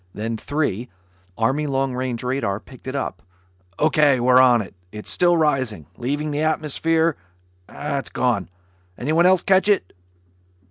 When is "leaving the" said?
5.95-6.41